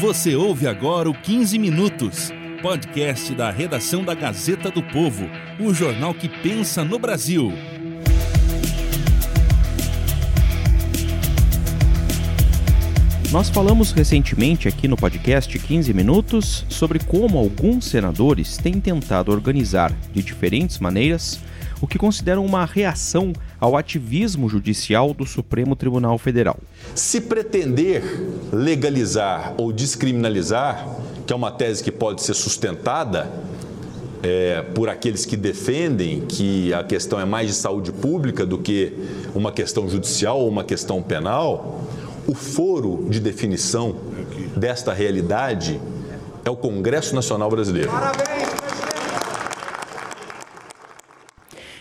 [0.00, 5.26] Você ouve agora o 15 Minutos, podcast da redação da Gazeta do Povo,
[5.58, 7.50] o jornal que pensa no Brasil.
[13.32, 19.94] Nós falamos recentemente aqui no podcast 15 Minutos sobre como alguns senadores têm tentado organizar
[20.12, 21.40] de diferentes maneiras
[21.80, 26.58] o que consideram uma reação ao ativismo judicial do Supremo Tribunal Federal.
[26.94, 28.02] Se pretender
[28.52, 30.86] legalizar ou descriminalizar,
[31.26, 33.30] que é uma tese que pode ser sustentada
[34.22, 38.92] é, por aqueles que defendem que a questão é mais de saúde pública do que
[39.34, 41.82] uma questão judicial ou uma questão penal,
[42.26, 43.94] o foro de definição
[44.56, 45.80] desta realidade
[46.44, 47.90] é o Congresso Nacional Brasileiro.
[47.90, 48.65] Parabéns,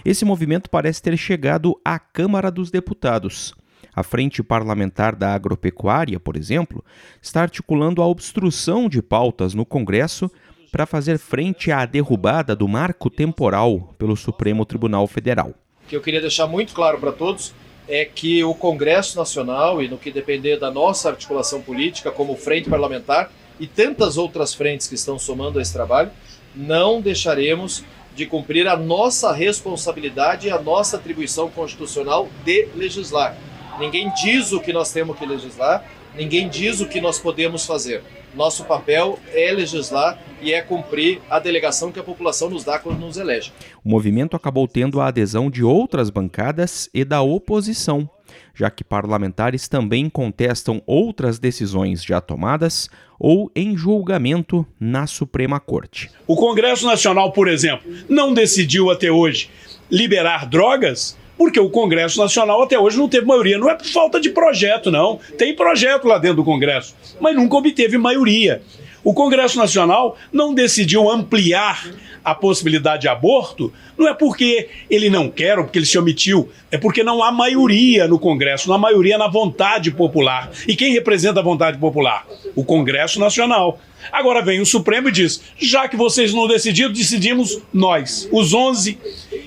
[0.05, 3.55] Esse movimento parece ter chegado à Câmara dos Deputados.
[3.91, 6.85] A Frente Parlamentar da Agropecuária, por exemplo,
[7.19, 10.29] está articulando a obstrução de pautas no Congresso
[10.71, 15.55] para fazer frente à derrubada do marco temporal pelo Supremo Tribunal Federal.
[15.85, 17.55] O que eu queria deixar muito claro para todos
[17.87, 22.69] é que o Congresso Nacional, e no que depender da nossa articulação política, como frente
[22.69, 26.11] parlamentar e tantas outras frentes que estão somando a esse trabalho,
[26.55, 27.83] não deixaremos
[28.15, 33.37] de cumprir a nossa responsabilidade e a nossa atribuição constitucional de legislar.
[33.77, 35.83] Ninguém diz o que nós temos que legislar,
[36.15, 38.01] ninguém diz o que nós podemos fazer.
[38.33, 42.99] Nosso papel é legislar e é cumprir a delegação que a população nos dá quando
[42.99, 43.51] nos elege.
[43.83, 48.09] O movimento acabou tendo a adesão de outras bancadas e da oposição,
[48.55, 52.89] já que parlamentares também contestam outras decisões já tomadas
[53.19, 56.09] ou em julgamento na Suprema Corte.
[56.25, 59.49] O Congresso Nacional, por exemplo, não decidiu até hoje
[59.91, 63.57] liberar drogas porque o Congresso Nacional até hoje não teve maioria.
[63.57, 65.19] Não é por falta de projeto, não.
[65.37, 68.61] Tem projeto lá dentro do Congresso, mas nunca obteve maioria.
[69.05, 71.87] O Congresso Nacional não decidiu ampliar
[72.23, 76.49] a possibilidade de aborto, não é porque ele não quer ou porque ele se omitiu,
[76.71, 80.49] é porque não há maioria no Congresso, não há maioria na vontade popular.
[80.67, 82.25] E quem representa a vontade popular?
[82.55, 83.79] O Congresso Nacional.
[84.11, 88.97] Agora vem o Supremo e diz: já que vocês não decidiram, decidimos nós, os 11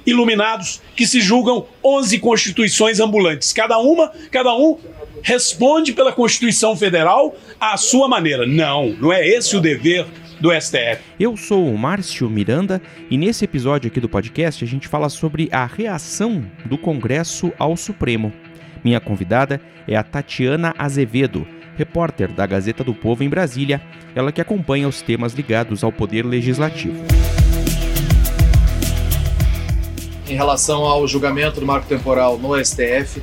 [0.07, 3.53] iluminados que se julgam 11 constituições ambulantes.
[3.53, 4.79] Cada uma, cada um
[5.23, 8.47] responde pela Constituição Federal à sua maneira.
[8.47, 10.07] Não, não é esse o dever
[10.41, 11.03] do STF.
[11.19, 12.81] Eu sou o Márcio Miranda
[13.11, 17.77] e nesse episódio aqui do podcast a gente fala sobre a reação do Congresso ao
[17.77, 18.33] Supremo.
[18.85, 21.47] Minha convidada é a Tatiana Azevedo,
[21.77, 23.83] repórter da Gazeta do Povo em Brasília,
[24.15, 27.05] ela que acompanha os temas ligados ao poder legislativo.
[30.29, 33.23] Em relação ao julgamento do marco temporal no STF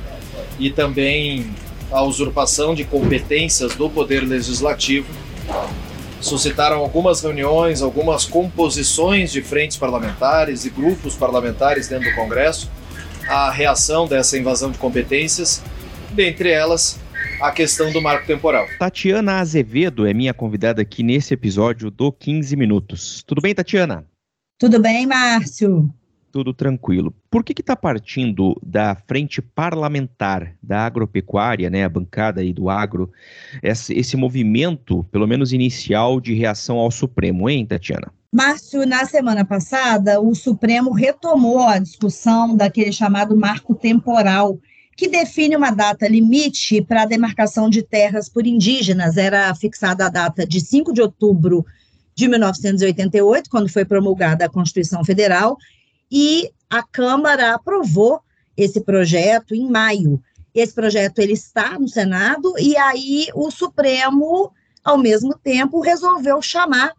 [0.58, 1.46] e também
[1.90, 5.06] a usurpação de competências do Poder Legislativo,
[6.20, 12.70] suscitaram algumas reuniões, algumas composições de frentes parlamentares e grupos parlamentares dentro do Congresso,
[13.28, 15.62] a reação dessa invasão de competências,
[16.12, 16.98] dentre elas
[17.40, 18.66] a questão do marco temporal.
[18.78, 23.22] Tatiana Azevedo é minha convidada aqui nesse episódio do 15 Minutos.
[23.26, 24.06] Tudo bem, Tatiana?
[24.58, 25.92] Tudo bem, Márcio
[26.36, 27.14] tudo tranquilo.
[27.30, 33.10] Por que está partindo da frente parlamentar da agropecuária, né, a bancada aí do agro,
[33.62, 38.12] esse, esse movimento, pelo menos inicial, de reação ao Supremo, hein, Tatiana?
[38.30, 44.58] Márcio, na semana passada, o Supremo retomou a discussão daquele chamado marco temporal,
[44.94, 49.16] que define uma data limite para a demarcação de terras por indígenas.
[49.16, 51.64] Era fixada a data de 5 de outubro
[52.14, 55.56] de 1988, quando foi promulgada a Constituição Federal,
[56.10, 58.20] e a Câmara aprovou
[58.56, 60.20] esse projeto em maio.
[60.54, 64.50] Esse projeto ele está no Senado e aí o Supremo,
[64.82, 66.92] ao mesmo tempo, resolveu chamar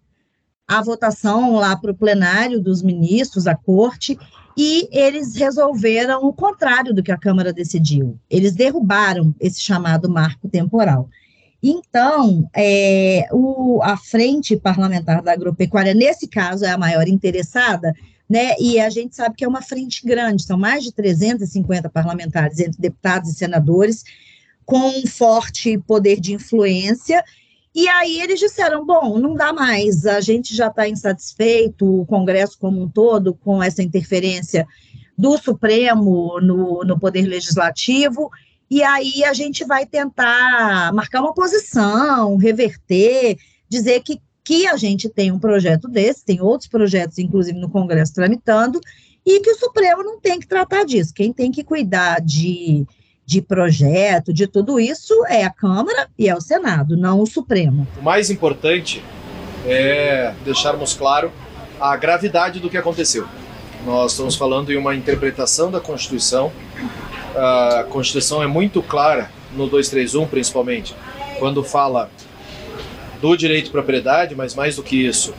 [0.68, 4.18] a votação lá para o plenário dos ministros, a corte,
[4.56, 8.20] e eles resolveram o contrário do que a Câmara decidiu.
[8.30, 11.08] Eles derrubaram esse chamado marco temporal.
[11.62, 17.94] Então, é, o, a frente parlamentar da agropecuária, nesse caso, é a maior interessada,
[18.30, 18.56] né?
[18.60, 22.80] E a gente sabe que é uma frente grande, são mais de 350 parlamentares, entre
[22.80, 24.04] deputados e senadores,
[24.66, 27.24] com um forte poder de influência.
[27.74, 32.58] E aí eles disseram: bom, não dá mais, a gente já está insatisfeito, o Congresso
[32.60, 34.68] como um todo, com essa interferência
[35.18, 38.30] do Supremo no, no Poder Legislativo,
[38.70, 43.38] e aí a gente vai tentar marcar uma posição, reverter,
[43.70, 48.14] dizer que que a gente tem um projeto desse, tem outros projetos, inclusive no Congresso,
[48.14, 48.80] tramitando,
[49.26, 51.14] e que o Supremo não tem que tratar disso.
[51.14, 52.86] Quem tem que cuidar de,
[53.26, 57.86] de projeto, de tudo isso, é a Câmara e é o Senado, não o Supremo.
[58.00, 59.04] O mais importante
[59.66, 61.30] é deixarmos claro
[61.78, 63.28] a gravidade do que aconteceu.
[63.86, 66.54] Nós estamos falando em uma interpretação da Constituição.
[67.36, 70.96] A Constituição é muito clara, no 231 principalmente,
[71.38, 72.10] quando fala
[73.22, 75.34] do direito de propriedade, mas mais do que isso,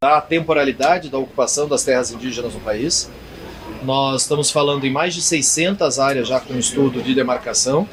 [0.00, 3.10] da temporalidade da ocupação das terras indígenas no país.
[3.82, 7.88] Nós estamos falando em mais de 600 áreas já com estudo de demarcação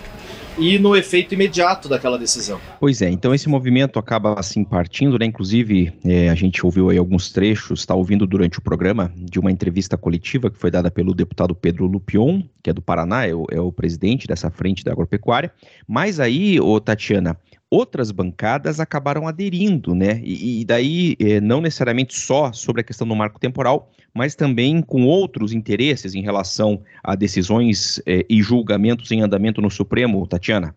[0.58, 2.60] e no efeito imediato daquela decisão.
[2.80, 5.26] Pois é, então esse movimento acaba assim partindo, né?
[5.26, 9.52] Inclusive, é, a gente ouviu aí alguns trechos, está ouvindo durante o programa, de uma
[9.52, 13.46] entrevista coletiva que foi dada pelo deputado Pedro Lupion, que é do Paraná, é o,
[13.52, 15.52] é o presidente dessa frente da agropecuária.
[15.88, 17.38] Mas aí, ô Tatiana,
[17.70, 20.22] outras bancadas acabaram aderindo, né?
[20.24, 24.82] E, e daí, eh, não necessariamente só sobre a questão do marco temporal, mas também
[24.82, 30.76] com outros interesses em relação a decisões eh, e julgamentos em andamento no Supremo, Tatiana?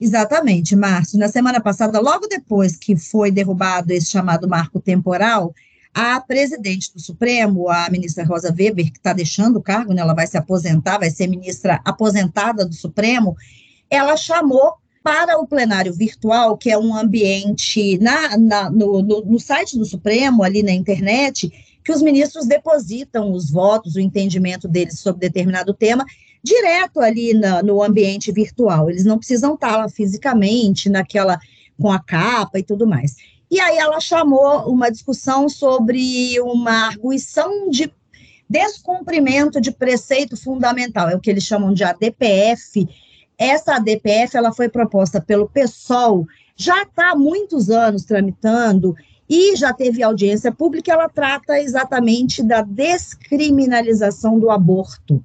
[0.00, 1.18] Exatamente, Márcio.
[1.18, 5.52] Na semana passada, logo depois que foi derrubado esse chamado marco temporal,
[5.92, 10.14] a presidente do Supremo, a ministra Rosa Weber, que está deixando o cargo, né, ela
[10.14, 13.36] vai se aposentar, vai ser ministra aposentada do Supremo,
[13.90, 19.40] ela chamou para o plenário virtual, que é um ambiente na, na no, no, no,
[19.40, 21.50] site do Supremo, ali na internet,
[21.84, 26.04] que os ministros depositam os votos, o entendimento deles sobre determinado tema,
[26.42, 28.90] direto ali na, no ambiente virtual.
[28.90, 31.38] Eles não precisam estar lá fisicamente, naquela,
[31.80, 33.16] com a capa e tudo mais.
[33.50, 37.90] E aí ela chamou uma discussão sobre uma arguição de
[38.48, 42.88] descumprimento de preceito fundamental, é o que eles chamam de ADPF,
[43.38, 46.26] essa ADPF ela foi proposta pelo PSOL,
[46.56, 48.96] já está há muitos anos tramitando
[49.30, 55.24] e já teve audiência pública, ela trata exatamente da descriminalização do aborto.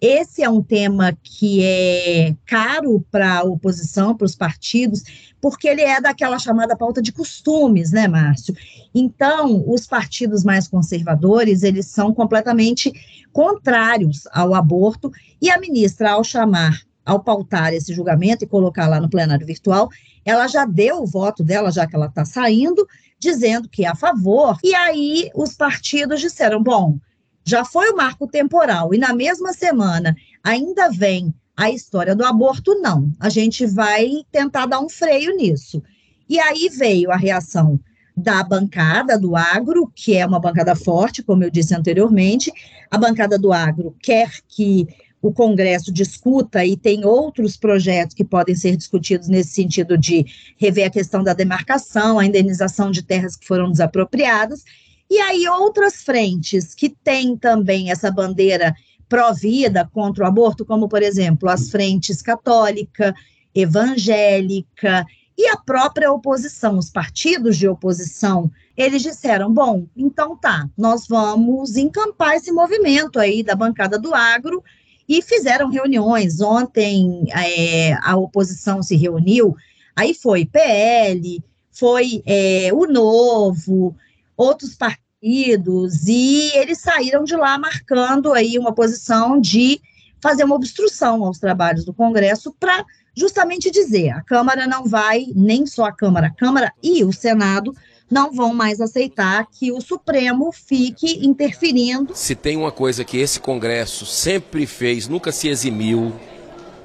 [0.00, 5.02] Esse é um tema que é caro para a oposição, para os partidos,
[5.40, 8.54] porque ele é daquela chamada pauta de costumes, né, Márcio?
[8.94, 12.92] Então, os partidos mais conservadores, eles são completamente
[13.32, 19.00] contrários ao aborto, e a ministra, ao chamar ao pautar esse julgamento e colocar lá
[19.00, 19.88] no plenário virtual,
[20.24, 22.86] ela já deu o voto dela, já que ela está saindo,
[23.18, 24.58] dizendo que é a favor.
[24.62, 26.98] E aí os partidos disseram: bom,
[27.44, 32.74] já foi o marco temporal, e na mesma semana ainda vem a história do aborto,
[32.80, 33.12] não.
[33.20, 35.82] A gente vai tentar dar um freio nisso.
[36.28, 37.78] E aí veio a reação
[38.16, 42.52] da bancada do agro, que é uma bancada forte, como eu disse anteriormente.
[42.90, 44.86] A bancada do agro quer que
[45.26, 50.26] o Congresso discuta e tem outros projetos que podem ser discutidos nesse sentido de
[50.58, 54.62] rever a questão da demarcação, a indenização de terras que foram desapropriadas,
[55.10, 58.74] e aí outras frentes que têm também essa bandeira
[59.08, 63.14] pró-vida contra o aborto, como, por exemplo, as frentes católica,
[63.54, 65.06] evangélica
[65.38, 71.78] e a própria oposição, os partidos de oposição, eles disseram: bom, então tá, nós vamos
[71.78, 74.62] encampar esse movimento aí da bancada do agro
[75.08, 76.40] e fizeram reuniões.
[76.40, 79.56] Ontem é, a oposição se reuniu,
[79.94, 83.94] aí foi PL, foi é, o Novo,
[84.36, 89.80] outros partidos, e eles saíram de lá marcando aí uma posição de
[90.20, 92.84] fazer uma obstrução aos trabalhos do Congresso para
[93.16, 97.74] justamente dizer a Câmara não vai, nem só a Câmara, a Câmara e o Senado
[98.10, 102.14] não vão mais aceitar que o Supremo fique interferindo.
[102.14, 106.12] Se tem uma coisa que esse Congresso sempre fez, nunca se eximiu,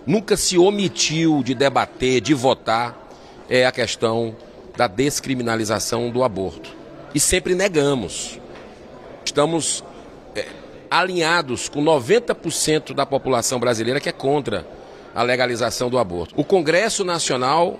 [0.05, 2.97] nunca se omitiu de debater, de votar,
[3.49, 4.35] é a questão
[4.75, 6.75] da descriminalização do aborto.
[7.13, 8.39] E sempre negamos.
[9.25, 9.83] Estamos
[10.35, 10.47] é,
[10.89, 14.65] alinhados com 90% da população brasileira que é contra
[15.13, 16.33] a legalização do aborto.
[16.38, 17.79] O Congresso Nacional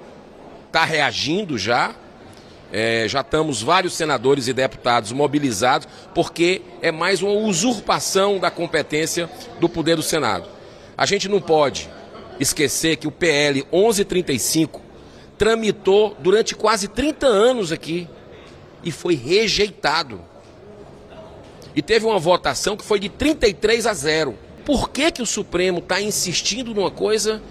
[0.68, 1.96] está reagindo já
[2.72, 9.30] é, já estamos vários senadores e deputados mobilizados, porque é mais uma usurpação da competência
[9.60, 10.48] do poder do Senado.
[10.98, 11.90] A gente não pode
[12.40, 14.82] esquecer que o PL 1135
[15.38, 18.08] tramitou durante quase 30 anos aqui
[18.84, 20.22] e foi rejeitado.
[21.76, 24.36] e teve uma votação que foi de 33 a 0.
[24.66, 27.42] Por que, que o Supremo está insistindo numa coisa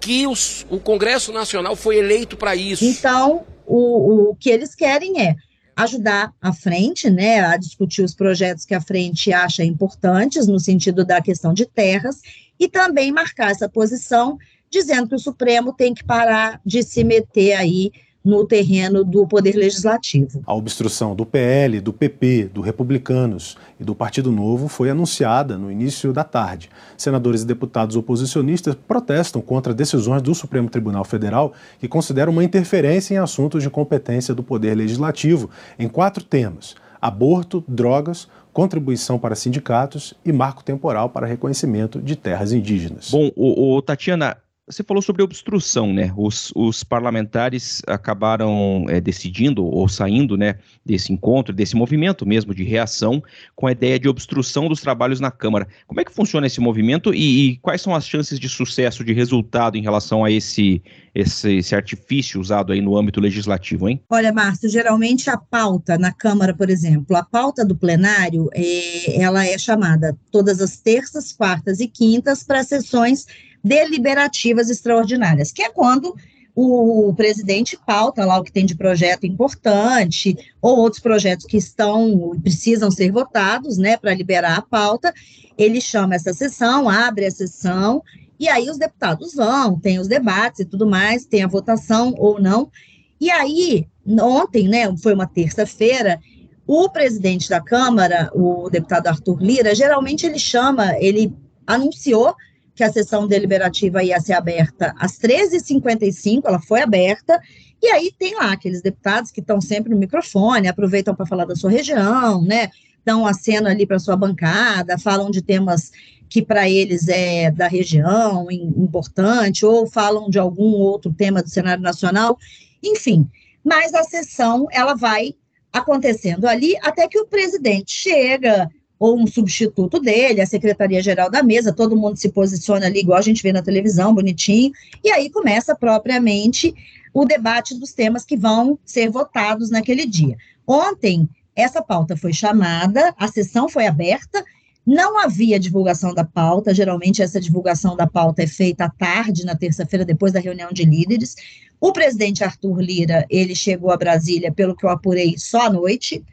[0.00, 2.84] que os, o Congresso Nacional foi eleito para isso?
[2.84, 5.36] Então, o, o que eles querem é
[5.74, 11.04] ajudar a frente, né, a discutir os projetos que a frente acha importantes no sentido
[11.04, 12.20] da questão de terras
[12.58, 14.38] e também marcar essa posição
[14.70, 17.90] dizendo que o Supremo tem que parar de se meter aí
[18.24, 20.42] no terreno do Poder Legislativo.
[20.46, 25.70] A obstrução do PL, do PP, do Republicanos e do Partido Novo foi anunciada no
[25.70, 26.70] início da tarde.
[26.96, 33.14] Senadores e deputados oposicionistas protestam contra decisões do Supremo Tribunal Federal que consideram uma interferência
[33.14, 40.14] em assuntos de competência do Poder Legislativo em quatro temas: aborto, drogas, contribuição para sindicatos
[40.24, 43.10] e marco temporal para reconhecimento de terras indígenas.
[43.10, 46.12] Bom, o, o Tatiana, você falou sobre obstrução, né?
[46.16, 50.54] Os, os parlamentares acabaram é, decidindo ou saindo, né,
[50.86, 53.22] desse encontro, desse movimento mesmo de reação,
[53.56, 55.66] com a ideia de obstrução dos trabalhos na Câmara.
[55.86, 59.12] Como é que funciona esse movimento e, e quais são as chances de sucesso, de
[59.12, 60.80] resultado em relação a esse,
[61.12, 64.00] esse, esse artifício usado aí no âmbito legislativo, hein?
[64.08, 69.44] Olha, Márcio, geralmente a pauta na Câmara, por exemplo, a pauta do plenário, é, ela
[69.44, 73.26] é chamada todas as terças, quartas e quintas para sessões
[73.62, 76.14] deliberativas extraordinárias, que é quando
[76.54, 82.38] o presidente pauta lá o que tem de projeto importante, ou outros projetos que estão,
[82.42, 85.14] precisam ser votados, né, para liberar a pauta,
[85.56, 88.02] ele chama essa sessão, abre a sessão,
[88.38, 92.40] e aí os deputados vão, tem os debates e tudo mais, tem a votação ou
[92.40, 92.70] não,
[93.18, 96.20] e aí, ontem, né, foi uma terça-feira,
[96.66, 101.32] o presidente da Câmara, o deputado Arthur Lira, geralmente ele chama, ele
[101.66, 102.34] anunciou
[102.74, 107.40] que a sessão deliberativa ia ser aberta às 13h55, ela foi aberta,
[107.82, 111.56] e aí tem lá aqueles deputados que estão sempre no microfone, aproveitam para falar da
[111.56, 112.70] sua região, né?
[113.04, 115.90] Dão aceno ali para sua bancada, falam de temas
[116.28, 121.82] que para eles é da região, importante, ou falam de algum outro tema do cenário
[121.82, 122.38] nacional,
[122.82, 123.28] enfim.
[123.62, 125.34] Mas a sessão ela vai
[125.72, 128.70] acontecendo ali até que o presidente chega,
[129.02, 133.22] ou um substituto dele, a secretaria-geral da mesa, todo mundo se posiciona ali, igual a
[133.22, 134.70] gente vê na televisão, bonitinho,
[135.02, 136.72] e aí começa propriamente
[137.12, 140.36] o debate dos temas que vão ser votados naquele dia.
[140.64, 144.44] Ontem, essa pauta foi chamada, a sessão foi aberta,
[144.86, 149.56] não havia divulgação da pauta, geralmente essa divulgação da pauta é feita à tarde, na
[149.56, 151.34] terça-feira, depois da reunião de líderes.
[151.80, 156.24] O presidente Arthur Lira, ele chegou a Brasília, pelo que eu apurei, só à noite,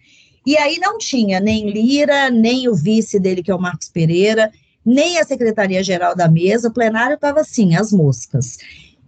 [0.49, 4.51] e aí não tinha nem Lira, nem o vice dele, que é o Marcos Pereira,
[4.83, 8.57] nem a secretaria-geral da mesa, o plenário estava assim, as moscas.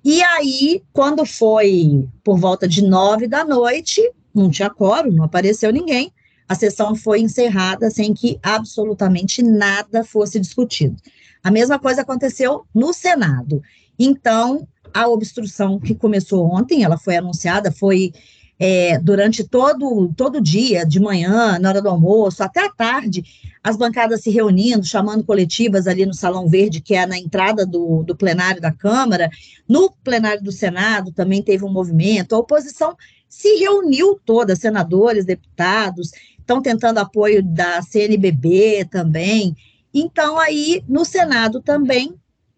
[0.06, 5.72] E aí, quando foi por volta de nove da noite, não tinha quórum, não apareceu
[5.72, 6.14] ninguém,
[6.48, 10.96] a sessão foi encerrada sem que absolutamente nada fosse discutido.
[11.44, 13.64] A mesma coisa aconteceu no Senado.
[13.98, 18.14] Então, a obstrução que começou ontem, ela foi anunciada, foi
[18.64, 23.24] é, durante todo todo dia, de manhã, na hora do almoço, até à tarde,
[23.64, 28.04] as bancadas se reunindo, chamando coletivas ali no Salão Verde, que é na entrada do,
[28.04, 29.32] do plenário da Câmara.
[29.68, 32.36] No plenário do Senado também teve um movimento.
[32.36, 32.96] A oposição
[33.28, 39.56] se reuniu toda, senadores, deputados, estão tentando apoio da CNBB também.
[39.92, 42.14] Então, aí, no Senado também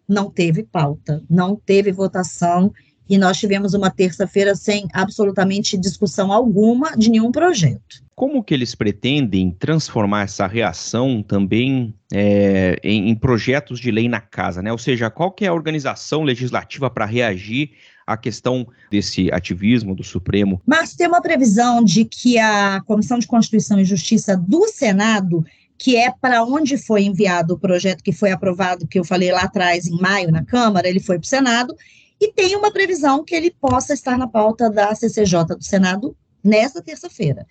[0.06, 2.70] não teve pauta, não teve votação
[3.08, 8.02] e nós tivemos uma terça-feira sem absolutamente discussão alguma de nenhum projeto.
[8.14, 14.20] Como que eles pretendem transformar essa reação também é, em, em, projetos de lei na
[14.20, 14.70] casa, né?
[14.70, 17.72] Ou seja, qual que é a organização legislativa para reagir
[18.06, 20.62] à questão desse ativismo do Supremo?
[20.64, 25.44] Mas tem uma previsão de que a Comissão de Constituição e Justiça do Senado
[25.76, 29.42] que é para onde foi enviado o projeto que foi aprovado, que eu falei lá
[29.42, 31.74] atrás, em maio, na Câmara, ele foi para o Senado,
[32.20, 36.82] e tem uma previsão que ele possa estar na pauta da CCJ do Senado nesta
[36.82, 37.46] terça-feira.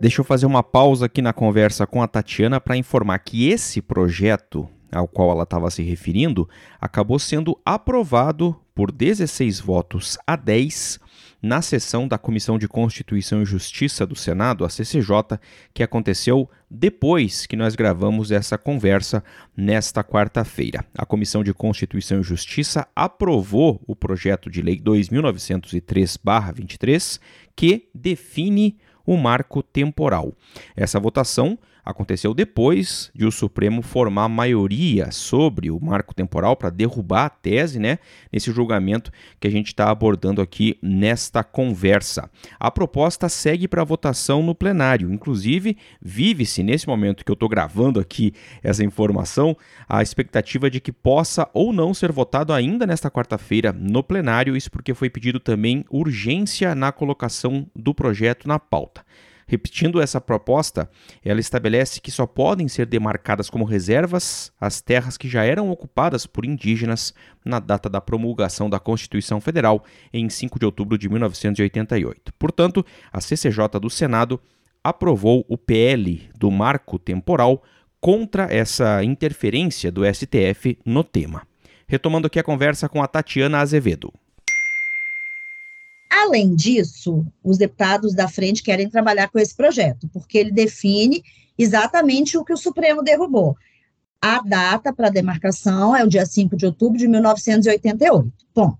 [0.00, 3.80] Deixa eu fazer uma pausa aqui na conversa com a Tatiana para informar que esse
[3.80, 6.48] projeto ao qual ela estava se referindo
[6.80, 11.00] acabou sendo aprovado por 16 votos a 10
[11.46, 15.38] na sessão da Comissão de Constituição e Justiça do Senado, a CCJ,
[15.72, 19.22] que aconteceu depois que nós gravamos essa conversa
[19.56, 20.84] nesta quarta-feira.
[20.98, 27.20] A Comissão de Constituição e Justiça aprovou o projeto de lei 2903-23,
[27.54, 28.76] que define
[29.06, 30.32] o marco temporal.
[30.74, 31.56] Essa votação
[31.86, 37.78] aconteceu depois de o Supremo formar maioria sobre o marco temporal para derrubar a tese,
[37.78, 38.00] né?
[38.32, 42.28] Nesse julgamento que a gente está abordando aqui nesta conversa.
[42.58, 45.12] A proposta segue para votação no plenário.
[45.12, 49.56] Inclusive, vive-se nesse momento que eu estou gravando aqui essa informação
[49.88, 54.56] a expectativa de que possa ou não ser votado ainda nesta quarta-feira no plenário.
[54.56, 59.04] Isso porque foi pedido também urgência na colocação do projeto na pauta.
[59.46, 60.90] Repetindo essa proposta,
[61.24, 66.26] ela estabelece que só podem ser demarcadas como reservas as terras que já eram ocupadas
[66.26, 72.32] por indígenas na data da promulgação da Constituição Federal em 5 de outubro de 1988.
[72.36, 74.40] Portanto, a CCJ do Senado
[74.82, 77.62] aprovou o PL do marco temporal
[78.00, 81.46] contra essa interferência do STF no tema.
[81.86, 84.12] Retomando aqui a conversa com a Tatiana Azevedo.
[86.10, 91.22] Além disso, os deputados da frente querem trabalhar com esse projeto, porque ele define
[91.58, 93.56] exatamente o que o Supremo derrubou.
[94.20, 98.32] A data para demarcação é o dia 5 de outubro de 1988.
[98.54, 98.78] Ponto.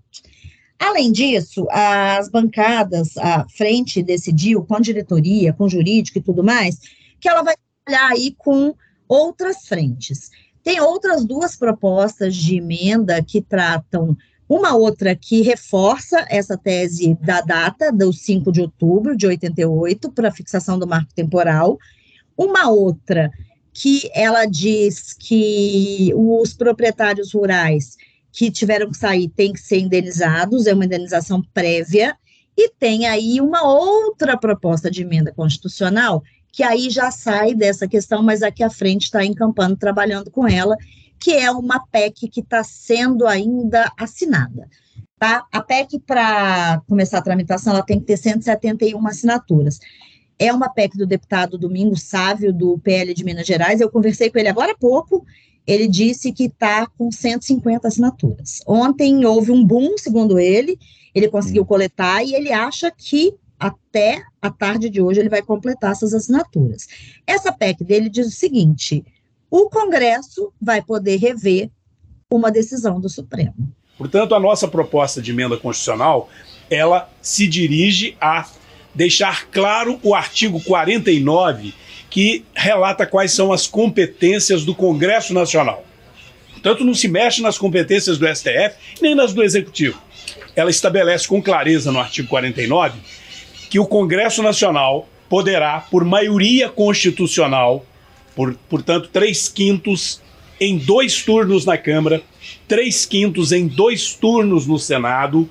[0.79, 6.79] Além disso, as bancadas, a frente decidiu, com diretoria, com jurídico e tudo mais,
[7.19, 8.75] que ela vai trabalhar aí com
[9.07, 10.29] outras frentes.
[10.63, 14.15] Tem outras duas propostas de emenda que tratam
[14.49, 20.31] uma outra que reforça essa tese da data, do 5 de outubro de 88, para
[20.31, 21.77] fixação do marco temporal.
[22.37, 23.29] Uma outra
[23.73, 27.97] que ela diz que os proprietários rurais
[28.31, 32.15] que tiveram que sair têm que ser indenizados, é uma indenização prévia.
[32.55, 38.23] E tem aí uma outra proposta de emenda constitucional, que aí já sai dessa questão,
[38.23, 40.75] mas aqui à frente está encampando, trabalhando com ela,
[41.19, 44.67] que é uma PEC que está sendo ainda assinada.
[45.19, 45.45] Tá?
[45.51, 49.79] A PEC, para começar a tramitação, ela tem que ter 171 assinaturas.
[50.37, 53.81] É uma PEC do deputado Domingos Sávio, do PL de Minas Gerais.
[53.81, 55.25] Eu conversei com ele agora há pouco.
[55.65, 58.61] Ele disse que está com 150 assinaturas.
[58.67, 60.79] Ontem houve um boom, segundo ele,
[61.13, 65.91] ele conseguiu coletar e ele acha que até a tarde de hoje ele vai completar
[65.91, 66.87] essas assinaturas.
[67.25, 69.03] Essa PEC dele diz o seguinte:
[69.49, 71.69] o Congresso vai poder rever
[72.29, 73.55] uma decisão do Supremo.
[73.97, 76.29] Portanto, a nossa proposta de emenda constitucional,
[76.69, 78.47] ela se dirige a
[78.93, 81.73] deixar claro o artigo 49,
[82.09, 85.85] que relata quais são as competências do Congresso Nacional.
[86.51, 90.01] Portanto, não se mexe nas competências do STF nem nas do Executivo.
[90.55, 92.99] Ela estabelece com clareza no artigo 49
[93.69, 97.85] que o Congresso Nacional poderá, por maioria constitucional,
[98.37, 100.21] por, portanto, três quintos
[100.59, 102.21] em dois turnos na Câmara,
[102.67, 105.49] três quintos em dois turnos no Senado,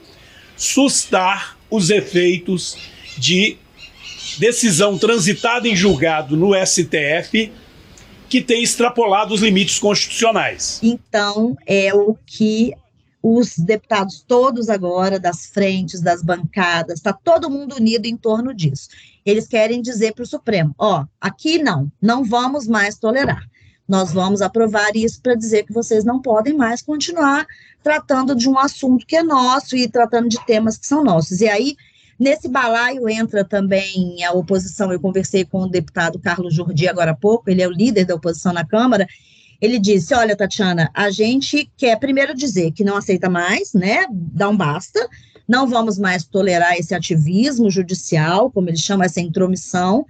[0.56, 2.78] sustar os efeitos
[3.18, 3.56] de
[4.38, 7.50] decisão transitada em julgado no STF
[8.28, 10.78] que tem extrapolado os limites constitucionais.
[10.80, 12.72] Então, é o que
[13.28, 18.88] os deputados todos agora, das frentes, das bancadas, está todo mundo unido em torno disso.
[19.24, 23.42] Eles querem dizer para o Supremo: ó, aqui não, não vamos mais tolerar.
[23.88, 27.46] Nós vamos aprovar isso para dizer que vocês não podem mais continuar
[27.82, 31.40] tratando de um assunto que é nosso e tratando de temas que são nossos.
[31.40, 31.76] E aí,
[32.16, 34.92] nesse balaio entra também a oposição.
[34.92, 38.14] Eu conversei com o deputado Carlos Jordi agora há pouco, ele é o líder da
[38.14, 39.06] oposição na Câmara,
[39.60, 44.06] ele disse: Olha, Tatiana, a gente quer primeiro dizer que não aceita mais, né?
[44.10, 45.08] Dá um basta,
[45.48, 50.04] não vamos mais tolerar esse ativismo judicial, como ele chama, essa intromissão,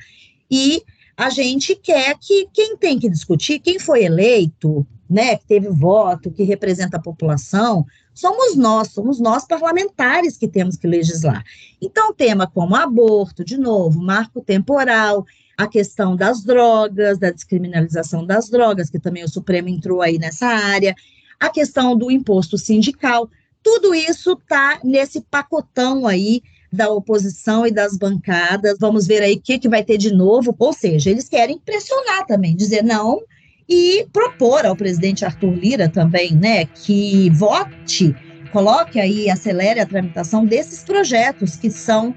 [0.51, 0.83] e
[1.17, 6.31] a gente quer que quem tem que discutir, quem foi eleito, né, que teve voto,
[6.31, 11.45] que representa a população, somos nós, somos nós parlamentares que temos que legislar.
[11.81, 15.25] Então, tema como aborto, de novo, marco temporal,
[15.57, 20.47] a questão das drogas, da descriminalização das drogas, que também o Supremo entrou aí nessa
[20.47, 20.95] área,
[21.40, 23.29] a questão do imposto sindical,
[23.62, 26.42] tudo isso está nesse pacotão aí
[26.73, 28.77] da oposição e das bancadas.
[28.79, 30.55] Vamos ver aí o que, que vai ter de novo.
[30.59, 33.23] Ou seja, eles querem pressionar também, dizer não
[33.69, 38.14] e propor ao presidente Arthur Lira também, né, que vote,
[38.53, 42.14] coloque aí, acelere a tramitação desses projetos que são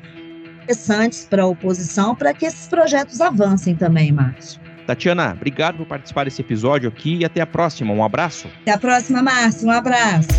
[0.70, 4.62] interessantes para a oposição, para que esses projetos avancem também, Márcio.
[4.86, 7.94] Tatiana, obrigado por participar desse episódio aqui e até a próxima.
[7.94, 8.48] Um abraço.
[8.62, 9.68] Até a próxima, Márcio.
[9.68, 10.30] Um abraço.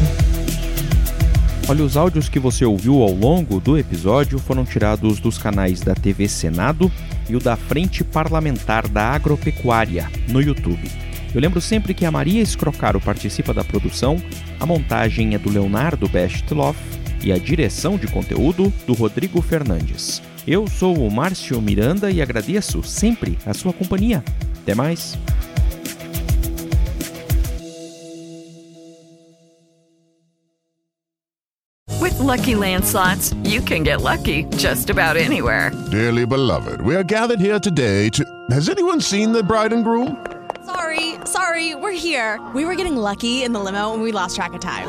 [1.69, 5.95] Olha, os áudios que você ouviu ao longo do episódio foram tirados dos canais da
[5.95, 6.91] TV Senado
[7.29, 10.91] e o da Frente Parlamentar da Agropecuária no YouTube.
[11.33, 14.21] Eu lembro sempre que a Maria Escrocaro participa da produção,
[14.59, 20.23] a montagem é do Leonardo Bestloff e a direção de conteúdo do Rodrigo Fernandes.
[20.47, 24.25] Eu sou o Márcio Miranda e agradeço sempre a sua companhia.
[24.63, 25.19] Até mais!
[32.01, 35.71] With Lucky Land slots, you can get lucky just about anywhere.
[35.91, 38.25] Dearly beloved, we are gathered here today to.
[38.51, 40.17] Has anyone seen the bride and groom?
[40.65, 42.41] Sorry, sorry, we're here.
[42.55, 44.89] We were getting lucky in the limo and we lost track of time.